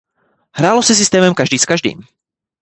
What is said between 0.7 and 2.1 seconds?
se systémem každý s každým.